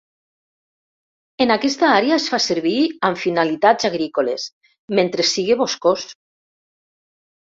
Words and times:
En 1.43 1.51
aquesta 1.55 1.89
àrea 1.97 2.15
es 2.21 2.23
fa 2.33 2.39
servir 2.45 2.79
amb 3.09 3.19
finalitats 3.23 3.87
agrícoles, 3.91 4.47
mentre 5.01 5.27
sigui 5.33 5.59
boscós. 5.61 6.07